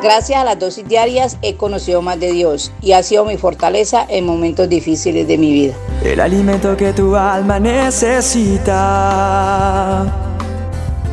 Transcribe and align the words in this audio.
Gracias 0.00 0.40
a 0.40 0.44
las 0.44 0.60
dosis 0.60 0.86
diarias 0.86 1.38
he 1.42 1.56
conocido 1.56 2.02
más 2.02 2.20
de 2.20 2.30
Dios 2.30 2.70
y 2.80 2.92
ha 2.92 3.02
sido 3.02 3.24
mi 3.24 3.36
fortaleza 3.36 4.06
en 4.08 4.24
momentos 4.24 4.68
difíciles 4.68 5.26
de 5.26 5.36
mi 5.38 5.52
vida. 5.52 5.74
El 6.04 6.20
alimento 6.20 6.76
que 6.76 6.92
tu 6.92 7.16
alma 7.16 7.58
necesita 7.58 8.76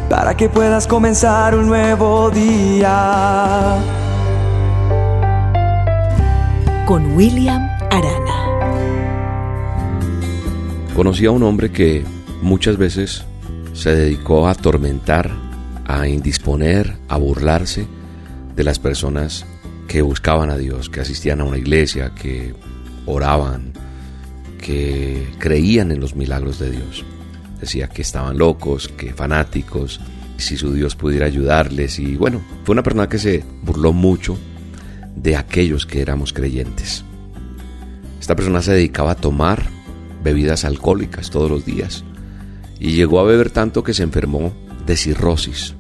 para 0.08 0.38
que 0.38 0.50
puedas 0.50 0.86
comenzar 0.86 1.56
un 1.56 1.66
nuevo 1.66 2.30
día. 2.30 3.78
Con 6.86 7.18
William 7.18 7.68
Arana. 7.90 8.44
Conocí 10.96 11.26
a 11.26 11.32
un 11.32 11.42
hombre 11.42 11.72
que 11.72 12.06
muchas 12.44 12.78
veces 12.78 13.26
se 13.74 13.96
dedicó 13.96 14.48
a 14.48 14.52
atormentar, 14.52 15.32
a 15.88 16.08
indisponer, 16.08 16.98
a 17.10 17.18
burlarse 17.18 17.95
de 18.56 18.64
las 18.64 18.80
personas 18.80 19.46
que 19.88 20.02
buscaban 20.02 20.50
a 20.50 20.58
Dios, 20.58 20.90
que 20.90 21.02
asistían 21.02 21.42
a 21.42 21.44
una 21.44 21.58
iglesia, 21.58 22.14
que 22.16 22.54
oraban, 23.06 23.74
que 24.58 25.28
creían 25.38 25.92
en 25.92 26.00
los 26.00 26.16
milagros 26.16 26.60
de 26.60 26.72
Dios. 26.72 27.06
Decía 27.60 27.88
que 27.88 28.02
estaban 28.02 28.38
locos, 28.38 28.88
que 28.88 29.14
fanáticos, 29.14 30.00
si 30.38 30.58
su 30.58 30.74
Dios 30.74 30.96
pudiera 30.96 31.26
ayudarles. 31.26 32.00
Y 32.00 32.16
bueno, 32.16 32.42
fue 32.64 32.74
una 32.74 32.84
persona 32.84 33.10
que 33.10 33.20
se 33.20 33.44
burló 33.62 33.94
mucho 33.94 34.38
de 35.16 35.36
aquellos 35.36 35.86
que 35.86 36.02
éramos 36.02 36.34
creyentes. 36.34 37.04
Esta 38.20 38.36
persona 38.36 38.62
se 38.62 38.74
dedicaba 38.74 39.12
a 39.12 39.16
tomar 39.16 39.64
bebidas 40.24 40.66
alcohólicas 40.66 41.30
todos 41.30 41.50
los 41.50 41.66
días 41.66 42.04
y 42.80 42.94
llegó 42.94 43.20
a 43.20 43.24
beber 43.24 43.52
tanto 43.52 43.84
que 43.84 43.94
se 43.94 44.04
enfermó 44.04 44.54
de 44.86 44.98
cirrosis. 44.98 45.76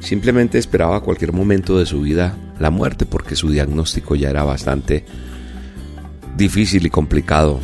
Simplemente 0.00 0.58
esperaba 0.58 1.02
cualquier 1.02 1.32
momento 1.32 1.78
de 1.78 1.86
su 1.86 2.00
vida 2.00 2.36
la 2.58 2.70
muerte 2.70 3.06
porque 3.06 3.36
su 3.36 3.50
diagnóstico 3.50 4.16
ya 4.16 4.30
era 4.30 4.42
bastante 4.42 5.04
difícil 6.36 6.86
y 6.86 6.90
complicado 6.90 7.60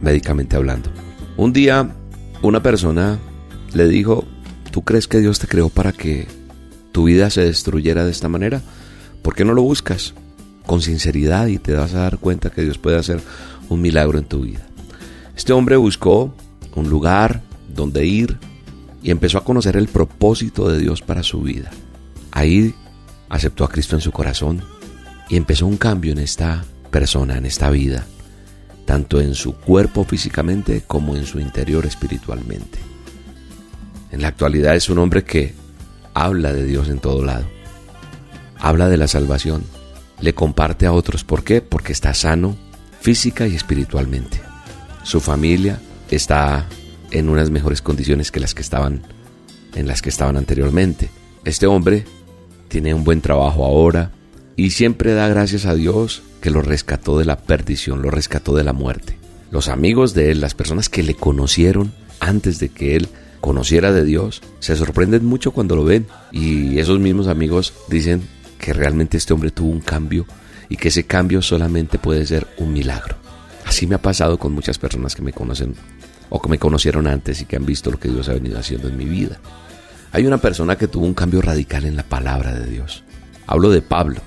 médicamente 0.00 0.56
hablando. 0.56 0.90
Un 1.36 1.52
día 1.52 1.90
una 2.42 2.62
persona 2.62 3.18
le 3.74 3.88
dijo, 3.88 4.24
¿tú 4.70 4.82
crees 4.82 5.06
que 5.06 5.20
Dios 5.20 5.38
te 5.38 5.46
creó 5.46 5.68
para 5.68 5.92
que 5.92 6.26
tu 6.92 7.04
vida 7.04 7.30
se 7.30 7.42
destruyera 7.42 8.04
de 8.04 8.10
esta 8.10 8.28
manera? 8.28 8.62
¿Por 9.22 9.34
qué 9.34 9.44
no 9.44 9.52
lo 9.52 9.62
buscas 9.62 10.14
con 10.64 10.80
sinceridad 10.80 11.46
y 11.46 11.58
te 11.58 11.74
vas 11.74 11.94
a 11.94 12.00
dar 12.00 12.18
cuenta 12.18 12.50
que 12.50 12.62
Dios 12.62 12.78
puede 12.78 12.96
hacer 12.96 13.20
un 13.68 13.80
milagro 13.80 14.18
en 14.18 14.24
tu 14.24 14.42
vida? 14.42 14.66
Este 15.36 15.52
hombre 15.52 15.76
buscó 15.76 16.34
un 16.74 16.88
lugar 16.88 17.42
donde 17.74 18.06
ir 18.06 18.38
y 19.06 19.12
empezó 19.12 19.38
a 19.38 19.44
conocer 19.44 19.76
el 19.76 19.86
propósito 19.86 20.68
de 20.68 20.80
Dios 20.80 21.00
para 21.00 21.22
su 21.22 21.40
vida. 21.40 21.70
Ahí 22.32 22.74
aceptó 23.28 23.62
a 23.62 23.68
Cristo 23.68 23.94
en 23.94 24.02
su 24.02 24.10
corazón 24.10 24.64
y 25.28 25.36
empezó 25.36 25.64
un 25.64 25.76
cambio 25.76 26.10
en 26.10 26.18
esta 26.18 26.64
persona, 26.90 27.38
en 27.38 27.46
esta 27.46 27.70
vida, 27.70 28.04
tanto 28.84 29.20
en 29.20 29.36
su 29.36 29.54
cuerpo 29.54 30.02
físicamente 30.02 30.82
como 30.84 31.14
en 31.14 31.24
su 31.24 31.38
interior 31.38 31.86
espiritualmente. 31.86 32.80
En 34.10 34.22
la 34.22 34.28
actualidad 34.28 34.74
es 34.74 34.90
un 34.90 34.98
hombre 34.98 35.22
que 35.22 35.54
habla 36.12 36.52
de 36.52 36.64
Dios 36.64 36.88
en 36.88 36.98
todo 36.98 37.24
lado, 37.24 37.46
habla 38.58 38.88
de 38.88 38.96
la 38.96 39.06
salvación, 39.06 39.62
le 40.20 40.34
comparte 40.34 40.84
a 40.84 40.92
otros. 40.92 41.22
¿Por 41.22 41.44
qué? 41.44 41.62
Porque 41.62 41.92
está 41.92 42.12
sano 42.12 42.56
física 43.00 43.46
y 43.46 43.54
espiritualmente. 43.54 44.40
Su 45.04 45.20
familia 45.20 45.78
está 46.10 46.66
en 47.10 47.28
unas 47.28 47.50
mejores 47.50 47.82
condiciones 47.82 48.30
que 48.30 48.40
las 48.40 48.54
que 48.54 48.62
estaban 48.62 49.02
en 49.74 49.86
las 49.86 50.02
que 50.02 50.08
estaban 50.08 50.36
anteriormente. 50.36 51.10
Este 51.44 51.66
hombre 51.66 52.04
tiene 52.68 52.94
un 52.94 53.04
buen 53.04 53.20
trabajo 53.20 53.64
ahora 53.64 54.10
y 54.56 54.70
siempre 54.70 55.12
da 55.12 55.28
gracias 55.28 55.66
a 55.66 55.74
Dios 55.74 56.22
que 56.40 56.50
lo 56.50 56.62
rescató 56.62 57.18
de 57.18 57.24
la 57.24 57.36
perdición, 57.36 58.02
lo 58.02 58.10
rescató 58.10 58.56
de 58.56 58.64
la 58.64 58.72
muerte. 58.72 59.18
Los 59.50 59.68
amigos 59.68 60.14
de 60.14 60.30
él, 60.30 60.40
las 60.40 60.54
personas 60.54 60.88
que 60.88 61.02
le 61.02 61.14
conocieron 61.14 61.92
antes 62.20 62.58
de 62.58 62.70
que 62.70 62.96
él 62.96 63.08
conociera 63.40 63.92
de 63.92 64.04
Dios, 64.04 64.42
se 64.58 64.76
sorprenden 64.76 65.24
mucho 65.24 65.52
cuando 65.52 65.76
lo 65.76 65.84
ven 65.84 66.06
y 66.32 66.78
esos 66.78 66.98
mismos 66.98 67.28
amigos 67.28 67.74
dicen 67.88 68.22
que 68.58 68.72
realmente 68.72 69.16
este 69.16 69.34
hombre 69.34 69.50
tuvo 69.50 69.70
un 69.70 69.80
cambio 69.80 70.26
y 70.68 70.76
que 70.76 70.88
ese 70.88 71.04
cambio 71.04 71.42
solamente 71.42 71.98
puede 71.98 72.26
ser 72.26 72.46
un 72.58 72.72
milagro. 72.72 73.16
Así 73.64 73.86
me 73.86 73.96
ha 73.96 74.02
pasado 74.02 74.38
con 74.38 74.52
muchas 74.52 74.78
personas 74.78 75.14
que 75.14 75.22
me 75.22 75.32
conocen 75.32 75.74
o 76.28 76.40
que 76.40 76.48
me 76.48 76.58
conocieron 76.58 77.06
antes 77.06 77.40
y 77.40 77.44
que 77.44 77.56
han 77.56 77.66
visto 77.66 77.90
lo 77.90 77.98
que 77.98 78.08
Dios 78.08 78.28
ha 78.28 78.34
venido 78.34 78.58
haciendo 78.58 78.88
en 78.88 78.96
mi 78.96 79.04
vida. 79.04 79.38
Hay 80.12 80.26
una 80.26 80.38
persona 80.38 80.76
que 80.76 80.88
tuvo 80.88 81.06
un 81.06 81.14
cambio 81.14 81.42
radical 81.42 81.84
en 81.84 81.96
la 81.96 82.02
palabra 82.02 82.54
de 82.54 82.66
Dios. 82.66 83.04
Hablo 83.46 83.70
de 83.70 83.82
Pablo. 83.82 84.20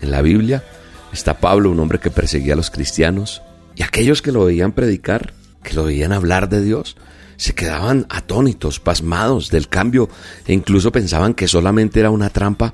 En 0.00 0.10
la 0.10 0.22
Biblia 0.22 0.64
está 1.12 1.38
Pablo, 1.38 1.70
un 1.70 1.80
hombre 1.80 1.98
que 1.98 2.10
perseguía 2.10 2.54
a 2.54 2.56
los 2.56 2.70
cristianos, 2.70 3.42
y 3.74 3.82
aquellos 3.82 4.22
que 4.22 4.32
lo 4.32 4.44
veían 4.44 4.72
predicar, 4.72 5.34
que 5.62 5.74
lo 5.74 5.84
veían 5.84 6.12
hablar 6.12 6.48
de 6.48 6.62
Dios, 6.62 6.96
se 7.36 7.54
quedaban 7.54 8.06
atónitos, 8.08 8.80
pasmados 8.80 9.50
del 9.50 9.68
cambio, 9.68 10.08
e 10.46 10.52
incluso 10.52 10.92
pensaban 10.92 11.34
que 11.34 11.48
solamente 11.48 12.00
era 12.00 12.10
una 12.10 12.30
trampa 12.30 12.72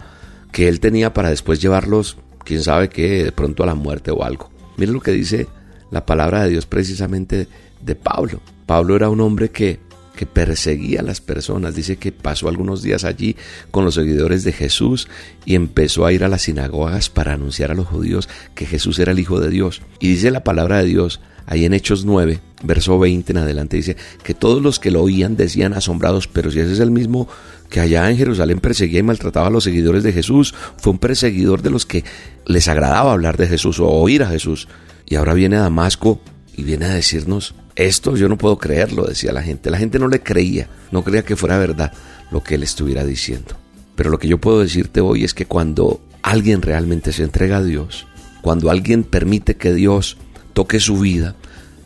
que 0.53 0.69
él 0.69 0.81
tenía 0.81 1.13
para 1.13 1.31
después 1.31 1.61
llevarlos, 1.61 2.19
quién 2.45 2.63
sabe 2.63 2.89
qué, 2.89 3.25
de 3.25 3.33
pronto 3.33 3.63
a 3.63 3.67
la 3.67 3.75
muerte 3.75 4.11
o 4.11 4.23
algo. 4.23 4.51
Miren 4.77 4.95
lo 4.95 5.01
que 5.01 5.13
dice 5.13 5.49
la 5.91 6.07
palabra 6.07 6.45
de 6.45 6.51
Dios 6.51 6.67
precisamente 6.67 7.49
de 7.81 7.95
Pablo. 7.95 8.41
Pablo 8.73 8.97
era 8.97 9.11
un 9.11 9.21
hombre 9.21 9.51
que, 9.51 9.81
que 10.17 10.25
perseguía 10.25 11.01
a 11.01 11.03
las 11.03 11.21
personas. 11.21 11.75
Dice 11.75 11.99
que 11.99 12.11
pasó 12.11 12.49
algunos 12.49 12.83
días 12.83 13.05
allí 13.05 13.37
con 13.71 13.85
los 13.85 13.97
seguidores 13.97 14.45
de 14.45 14.53
Jesús 14.53 15.09
y 15.45 15.57
empezó 15.57 16.07
a 16.07 16.13
ir 16.15 16.25
a 16.25 16.29
las 16.29 16.41
sinagogas 16.41 17.11
para 17.11 17.35
anunciar 17.35 17.71
a 17.71 17.75
los 17.75 17.87
judíos 17.87 18.31
que 18.55 18.65
Jesús 18.65 18.99
era 18.99 19.13
el 19.13 19.19
Hijo 19.19 19.41
de 19.41 19.51
Dios. 19.51 19.83
Y 20.01 20.09
dice 20.09 20.31
la 20.31 20.43
palabra 20.43 20.79
de 20.79 20.87
Dios 20.87 21.21
ahí 21.45 21.67
en 21.67 21.75
Hechos 21.75 22.07
9, 22.07 22.41
verso 22.63 22.99
20 22.99 23.33
en 23.33 23.39
adelante, 23.41 23.77
dice 23.77 23.99
que 24.23 24.33
todos 24.33 24.63
los 24.63 24.81
que 24.81 24.91
lo 24.91 25.03
oían 25.03 25.37
decían 25.37 25.75
asombrados, 25.75 26.27
pero 26.27 26.51
si 26.51 26.61
ese 26.61 26.73
es 26.73 26.81
el 26.81 26.93
mismo 26.93 27.29
que 27.69 27.81
allá 27.81 28.09
en 28.09 28.17
Jerusalén 28.17 28.59
perseguía 28.59 29.01
y 29.01 29.03
maltrataba 29.03 29.49
a 29.49 29.51
los 29.51 29.65
seguidores 29.65 30.03
de 30.03 30.15
Jesús, 30.15 30.55
fue 30.79 30.95
un 30.95 30.99
perseguidor 30.99 31.61
de 31.61 31.69
los 31.69 31.85
que 31.85 32.05
les 32.47 32.69
agradaba 32.69 33.13
hablar 33.13 33.37
de 33.37 33.49
Jesús 33.49 33.81
o 33.81 33.89
oír 33.91 34.23
a 34.23 34.31
Jesús. 34.31 34.67
Y 35.07 35.17
ahora 35.17 35.35
viene 35.35 35.57
a 35.57 35.61
Damasco 35.61 36.23
y 36.57 36.63
viene 36.63 36.87
a 36.87 36.95
decirnos 36.95 37.55
esto 37.75 38.17
yo 38.17 38.29
no 38.29 38.37
puedo 38.37 38.59
creerlo, 38.59 39.05
decía 39.05 39.33
la 39.33 39.43
gente. 39.43 39.71
La 39.71 39.79
gente 39.79 39.99
no 39.99 40.09
le 40.09 40.21
creía, 40.21 40.69
no 40.91 41.03
creía 41.03 41.25
que 41.25 41.37
fuera 41.37 41.59
verdad 41.59 41.93
lo 42.31 42.43
que 42.43 42.57
él 42.57 42.63
estuviera 42.63 43.05
diciendo. 43.05 43.57
Pero 43.97 44.11
lo 44.11 44.19
que 44.19 44.29
yo 44.29 44.39
puedo 44.39 44.61
decirte 44.61 45.01
hoy 45.01 45.25
es 45.25 45.35
que 45.35 45.47
cuando 45.47 46.01
alguien 46.23 46.63
realmente 46.63 47.13
se 47.13 47.23
entrega 47.23 47.59
a 47.59 47.63
Dios, 47.63 48.07
cuando 48.43 48.71
alguien 48.71 49.05
permite 49.05 49.57
que 49.57 49.73
Dios 49.73 50.17
toque 50.53 50.81
su 50.81 50.99
vida, 50.99 51.35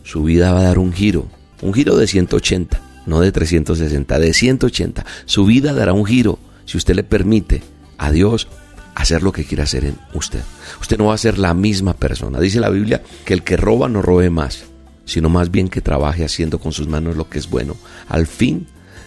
su 0.03 0.25
vida 0.25 0.53
va 0.53 0.60
a 0.60 0.65
dar 0.65 0.78
un 0.78 0.93
giro, 0.93 1.28
un 1.62 1.72
giro 1.72 1.97
de 1.97 2.06
180, 2.06 2.81
no 3.06 3.21
de 3.21 3.33
360, 3.33 4.19
de 4.19 4.33
180. 4.33 5.06
Su 5.25 5.47
vida 5.47 5.72
dará 5.72 5.93
un 5.93 6.04
giro 6.04 6.38
si 6.65 6.77
usted 6.77 6.94
le 6.94 7.04
permite 7.04 7.62
a 7.98 8.10
Dios 8.10 8.48
hacer 8.97 9.23
lo 9.23 9.31
que 9.31 9.45
quiera 9.45 9.65
hacer 9.65 9.84
en 9.84 9.99
usted. 10.12 10.43
Usted 10.81 10.99
no 10.99 11.07
va 11.07 11.15
a 11.15 11.19
ser 11.19 11.39
la 11.39 11.55
misma 11.55 11.95
persona. 11.95 12.41
Dice 12.41 12.59
la 12.59 12.71
Biblia 12.71 13.03
que 13.25 13.34
el 13.34 13.45
que 13.45 13.57
roba 13.57 13.89
no 13.89 14.03
robe 14.03 14.31
más 14.31 14.65
sino 15.07 15.31
más 15.31 15.51
bien 15.51 15.69
que 15.69 15.81
trabaje 15.81 16.25
haciendo 16.25 16.59
con 16.59 16.73
sus 16.73 16.89
manos 16.89 17.17
lo 17.17 17.31
que 17.31 17.39
es 17.39 17.49
bueno, 17.49 17.77
al 18.09 18.27
fin 18.27 18.67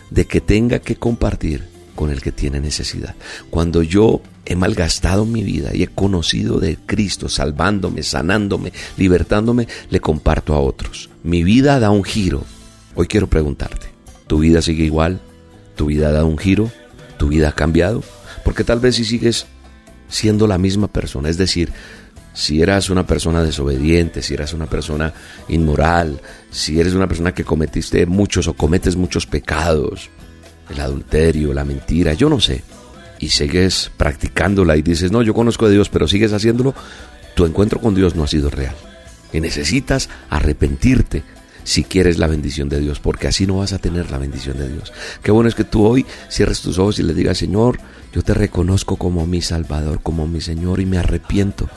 de 0.09 0.25
que 0.25 0.41
tenga 0.41 0.79
que 0.79 0.95
compartir 0.95 1.67
con 1.93 2.09
el 2.09 2.21
que 2.21 2.31
tiene 2.31 2.59
necesidad. 2.61 3.15
Cuando 3.49 3.83
yo 3.83 4.21
he 4.45 4.55
malgastado 4.55 5.25
mi 5.25 5.43
vida 5.43 5.75
y 5.75 5.83
he 5.83 5.87
conocido 5.87 6.59
de 6.59 6.77
Cristo, 6.77 7.27
salvándome, 7.27 8.01
sanándome, 8.01 8.71
libertándome, 8.97 9.67
le 9.89 9.99
comparto 9.99 10.55
a 10.55 10.61
otros. 10.61 11.09
Mi 11.23 11.43
vida 11.43 11.79
da 11.79 11.91
un 11.91 12.05
giro. 12.05 12.45
Hoy 12.95 13.07
quiero 13.07 13.27
preguntarte, 13.27 13.87
¿tu 14.27 14.39
vida 14.39 14.61
sigue 14.61 14.85
igual? 14.85 15.19
¿Tu 15.75 15.87
vida 15.87 16.11
da 16.11 16.23
un 16.23 16.37
giro? 16.37 16.71
¿Tu 17.17 17.27
vida 17.27 17.49
ha 17.49 17.55
cambiado? 17.55 18.01
Porque 18.45 18.63
tal 18.63 18.79
vez 18.79 18.95
si 18.95 19.03
sigues 19.03 19.45
siendo 20.09 20.47
la 20.47 20.57
misma 20.57 20.87
persona, 20.87 21.29
es 21.29 21.37
decir, 21.37 21.71
si 22.33 22.61
eras 22.61 22.89
una 22.89 23.05
persona 23.05 23.43
desobediente, 23.43 24.21
si 24.21 24.33
eras 24.33 24.53
una 24.53 24.65
persona 24.65 25.13
inmoral, 25.47 26.21
si 26.51 26.79
eres 26.79 26.93
una 26.93 27.07
persona 27.07 27.33
que 27.33 27.43
cometiste 27.43 28.05
muchos 28.05 28.47
o 28.47 28.53
cometes 28.53 28.95
muchos 28.95 29.25
pecados, 29.25 30.09
el 30.69 30.79
adulterio, 30.79 31.53
la 31.53 31.65
mentira, 31.65 32.13
yo 32.13 32.29
no 32.29 32.39
sé, 32.39 32.63
y 33.19 33.29
sigues 33.29 33.91
practicándola 33.97 34.77
y 34.77 34.81
dices, 34.81 35.11
no, 35.11 35.21
yo 35.21 35.33
conozco 35.33 35.65
a 35.65 35.69
Dios, 35.69 35.89
pero 35.89 36.07
sigues 36.07 36.31
haciéndolo, 36.31 36.73
tu 37.35 37.45
encuentro 37.45 37.79
con 37.79 37.95
Dios 37.95 38.15
no 38.15 38.23
ha 38.23 38.27
sido 38.27 38.49
real. 38.49 38.75
Y 39.31 39.41
necesitas 39.41 40.09
arrepentirte 40.29 41.23
si 41.63 41.83
quieres 41.83 42.17
la 42.17 42.27
bendición 42.27 42.69
de 42.69 42.79
Dios, 42.79 42.99
porque 42.99 43.27
así 43.27 43.45
no 43.45 43.57
vas 43.57 43.73
a 43.73 43.79
tener 43.79 44.09
la 44.09 44.17
bendición 44.17 44.57
de 44.57 44.69
Dios. 44.69 44.91
Qué 45.21 45.31
bueno 45.31 45.49
es 45.49 45.55
que 45.55 45.63
tú 45.63 45.85
hoy 45.85 46.05
cierres 46.29 46.61
tus 46.61 46.79
ojos 46.79 46.99
y 46.99 47.03
le 47.03 47.13
digas, 47.13 47.37
Señor, 47.37 47.79
yo 48.13 48.21
te 48.23 48.33
reconozco 48.33 48.95
como 48.95 49.25
mi 49.25 49.41
Salvador, 49.41 50.01
como 50.01 50.27
mi 50.27 50.41
Señor 50.41 50.79
y 50.79 50.85
me 50.85 50.97
arrepiento 50.97 51.69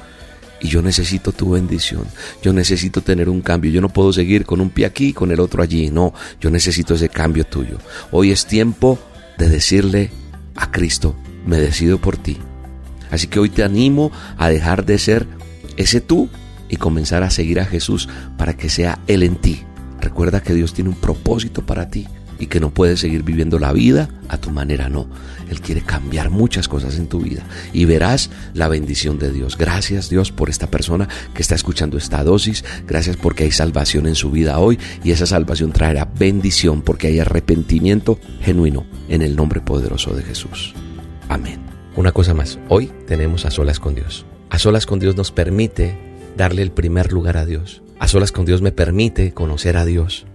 y 0.63 0.69
yo 0.69 0.81
necesito 0.81 1.33
tu 1.33 1.51
bendición. 1.51 2.05
Yo 2.43 2.53
necesito 2.53 3.01
tener 3.01 3.29
un 3.29 3.43
cambio. 3.43 3.71
Yo 3.71 3.81
no 3.81 3.89
puedo 3.89 4.13
seguir 4.13 4.47
con 4.47 4.61
un 4.61 4.71
pie 4.71 4.87
aquí 4.87 5.09
y 5.09 5.13
con 5.13 5.33
el 5.33 5.41
otro 5.41 5.63
allí. 5.63 5.91
No, 5.91 6.15
yo 6.41 6.51
necesito 6.51 6.95
ese 6.95 7.09
cambio 7.09 7.45
tuyo. 7.45 7.79
Hoy 8.13 8.31
es 8.31 8.47
tiempo 8.47 8.99
de 9.39 9.49
decirle 9.49 10.11
a 10.55 10.71
Cristo, 10.71 11.17
me 11.45 11.59
decido 11.59 11.99
por 11.99 12.17
ti. 12.17 12.39
Así 13.11 13.27
que 13.27 13.41
hoy 13.41 13.51
te 13.51 13.65
animo 13.65 14.13
a 14.39 14.49
dejar 14.49 14.87
de 14.87 14.99
ser 14.99 15.27
ese 15.77 16.01
tú 16.01 16.29
y 16.69 16.77
comenzar 16.77 17.25
a 17.25 17.31
seguir 17.31 17.59
a 17.61 17.67
Jesús 17.67 18.09
para 18.39 18.57
que 18.57 18.71
sea 18.71 19.01
Él 19.09 19.25
en 19.25 19.37
ti. 19.37 19.65
Recuerda 20.01 20.43
que 20.43 20.55
Dios 20.55 20.73
tiene 20.73 20.91
un 20.91 20.97
propósito 20.97 21.67
para 21.67 21.91
ti 21.91 22.07
y 22.43 22.49
que 22.49 22.59
no 22.59 22.71
puedes 22.71 22.99
seguir 22.99 23.23
viviendo 23.23 23.61
la 23.61 23.73
vida 23.73 24.09
a 24.29 24.37
tu 24.37 24.51
manera, 24.51 24.89
no. 24.89 25.07
Él 25.49 25.61
quiere 25.61 25.81
cambiar 25.81 26.29
muchas 26.29 26.67
cosas 26.67 26.97
en 26.99 27.07
tu 27.07 27.21
vida 27.21 27.45
y 27.73 27.85
verás 27.85 28.31
la 28.53 28.67
bendición 28.67 29.21
de 29.21 29.31
Dios. 29.31 29.57
Gracias 29.57 30.11
Dios 30.11 30.33
por 30.33 30.51
esta 30.51 30.69
persona 30.69 31.09
que 31.35 31.43
está 31.43 31.55
escuchando 31.55 31.97
esta 31.97 32.25
dosis. 32.25 32.65
Gracias 32.85 33.17
porque 33.17 33.45
hay 33.45 33.53
salvación 33.53 34.09
en 34.09 34.17
su 34.17 34.33
vida 34.33 34.59
hoy 34.59 34.77
y 35.05 35.13
esa 35.13 35.25
salvación 35.25 35.71
traerá 35.71 36.11
bendición 36.19 36.83
porque 36.83 37.07
hay 37.07 37.21
arrepentimiento 37.21 38.19
genuino 38.41 38.87
en 39.09 39.23
el 39.23 39.37
nombre 39.37 39.61
poderoso 39.61 40.13
de 40.17 40.25
Jesús. 40.25 40.75
Amén. 41.29 41.61
Una 41.95 42.11
cosa 42.11 42.35
más, 42.35 42.59
hoy 42.69 42.91
tenemos 43.07 43.45
a 43.45 43.53
solas 43.53 43.79
con 43.79 43.95
Dios. 43.95 44.27
A 44.51 44.59
solas 44.59 44.85
con 44.85 44.99
Dios 44.99 45.15
nos 45.15 45.31
permite 45.31 45.97
darle 46.37 46.63
el 46.63 46.73
primer 46.73 47.13
lugar 47.13 47.37
a 47.37 47.47
Dios. 47.47 47.83
A 48.01 48.09
solas 48.09 48.33
con 48.33 48.47
Dios 48.47 48.63
me 48.63 48.73
permite 48.73 49.33
conocer 49.33 49.77
a 49.77 49.85
Dios. 49.85 50.27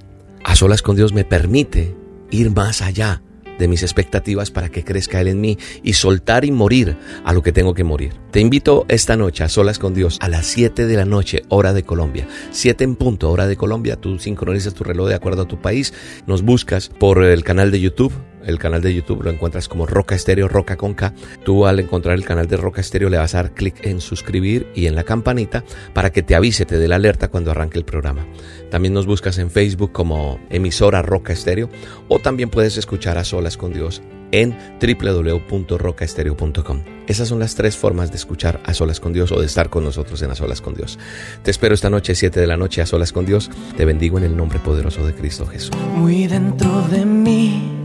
A 0.47 0.55
solas 0.55 0.81
con 0.81 0.95
Dios 0.95 1.11
me 1.11 1.25
permite 1.25 1.94
ir 2.31 2.51
más 2.51 2.81
allá 2.81 3.21
de 3.59 3.67
mis 3.67 3.83
expectativas 3.83 4.49
para 4.49 4.69
que 4.69 4.85
crezca 4.85 5.19
Él 5.19 5.27
en 5.27 5.41
mí 5.41 5.57
y 5.83 5.91
soltar 5.91 6.45
y 6.45 6.51
morir 6.51 6.95
a 7.25 7.33
lo 7.33 7.44
que 7.44 7.51
tengo 7.51 7.73
que 7.73 7.83
morir. 7.83 8.13
Te 8.31 8.39
invito 8.39 8.85
esta 8.88 9.17
noche 9.17 9.44
a 9.44 9.49
solas 9.49 9.77
con 9.77 9.94
Dios 9.94 10.17
a 10.21 10.29
las 10.29 10.45
7 10.45 10.85
de 10.85 10.95
la 10.95 11.03
noche, 11.03 11.44
hora 11.49 11.73
de 11.73 11.83
Colombia. 11.83 12.29
7 12.51 12.85
en 12.85 12.95
punto, 12.95 13.29
hora 13.29 13.45
de 13.45 13.57
Colombia. 13.57 13.97
Tú 13.97 14.19
sincronizas 14.19 14.73
tu 14.73 14.85
reloj 14.85 15.09
de 15.09 15.15
acuerdo 15.15 15.41
a 15.41 15.47
tu 15.49 15.59
país. 15.59 15.94
Nos 16.27 16.44
buscas 16.44 16.88
por 16.88 17.21
el 17.25 17.44
canal 17.44 17.69
de 17.69 17.81
YouTube 17.81 18.13
el 18.47 18.57
canal 18.57 18.81
de 18.81 18.94
YouTube 18.94 19.23
lo 19.23 19.29
encuentras 19.29 19.67
como 19.67 19.85
Roca 19.85 20.15
Estéreo, 20.15 20.47
Roca 20.47 20.77
con 20.77 20.95
K. 20.95 21.13
Tú 21.44 21.67
al 21.67 21.79
encontrar 21.79 22.15
el 22.15 22.25
canal 22.25 22.47
de 22.47 22.57
Roca 22.57 22.81
Estéreo 22.81 23.09
le 23.09 23.17
vas 23.17 23.35
a 23.35 23.44
dar 23.44 23.53
clic 23.53 23.85
en 23.85 24.01
suscribir 24.01 24.67
y 24.73 24.88
en 24.88 24.95
la 24.95 25.03
campanita 25.03 25.63
para 25.94 26.11
que 26.11 26.23
te 26.23 26.33
avise, 26.33 26.65
te 26.65 26.79
dé 26.79 26.88
la 26.88 26.95
alerta 26.95 27.27
cuando 27.27 27.51
arranque 27.51 27.77
el 27.77 27.85
programa. 27.85 28.25
También 28.71 28.94
nos 28.94 29.05
buscas 29.05 29.38
en 29.38 29.51
Facebook 29.51 29.91
como 29.91 30.39
emisora 30.49 31.01
Roca 31.01 31.33
Estéreo 31.33 31.69
o 32.07 32.19
también 32.19 32.49
puedes 32.49 32.77
escuchar 32.77 33.17
a 33.17 33.23
solas 33.23 33.57
con 33.57 33.73
Dios 33.73 34.01
en 34.31 34.57
www.rocaestereo.com. 34.81 36.83
Esas 37.07 37.29
son 37.29 37.39
las 37.39 37.55
tres 37.55 37.77
formas 37.77 38.11
de 38.11 38.17
escuchar 38.17 38.59
a 38.65 38.73
solas 38.73 38.99
con 38.99 39.13
Dios 39.13 39.31
o 39.31 39.39
de 39.39 39.45
estar 39.45 39.69
con 39.69 39.85
nosotros 39.85 40.21
en 40.21 40.31
a 40.31 40.35
solas 40.35 40.61
con 40.61 40.73
Dios. 40.73 40.99
Te 41.44 41.51
espero 41.51 41.73
esta 41.73 41.89
noche, 41.89 42.15
7 42.15 42.39
de 42.39 42.47
la 42.47 42.57
noche, 42.57 42.81
a 42.81 42.85
solas 42.85 43.13
con 43.13 43.25
Dios. 43.25 43.49
Te 43.77 43.85
bendigo 43.85 44.17
en 44.17 44.25
el 44.25 44.35
nombre 44.35 44.59
poderoso 44.59 45.05
de 45.05 45.13
Cristo 45.13 45.45
Jesús. 45.45 45.71
Muy 45.95 46.27
dentro 46.27 46.81
de 46.89 47.05
mí 47.05 47.76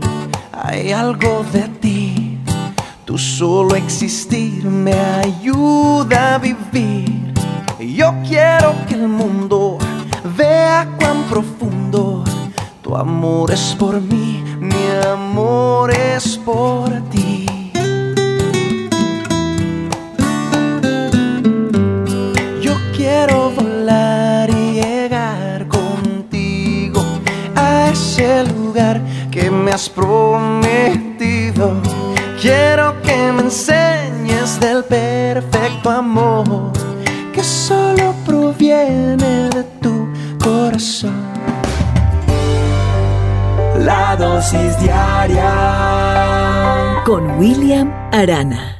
hay 0.53 0.91
algo 0.91 1.43
de 1.51 1.67
ti. 1.81 2.37
Tu 3.05 3.17
solo 3.17 3.75
existir 3.75 4.63
me 4.65 4.93
ayuda 4.93 6.35
a 6.35 6.37
vivir. 6.37 7.33
Yo 7.79 8.13
quiero 8.27 8.73
que 8.87 8.95
el 8.95 9.07
mundo 9.07 9.77
vea 10.37 10.87
cuán 10.97 11.23
profundo 11.23 12.23
tu 12.81 12.95
amor 12.95 13.51
es 13.51 13.75
por 13.77 13.99
mí, 13.99 14.43
mi 14.59 14.85
amor 15.05 15.91
es 15.91 16.37
por 16.37 16.89
ti. 17.09 17.32
Has 29.73 29.89
prometido. 29.89 31.73
Quiero 32.39 33.01
que 33.01 33.31
me 33.31 33.41
enseñes 33.41 34.59
del 34.59 34.83
perfecto 34.83 35.89
amor 35.89 36.71
que 37.33 37.43
solo 37.43 38.13
proviene 38.23 39.49
de 39.49 39.63
tu 39.81 40.07
corazón. 40.43 41.23
La 43.79 44.15
dosis 44.15 44.77
diaria 44.79 45.41
con 47.03 47.39
William 47.39 47.91
Arana. 48.11 48.72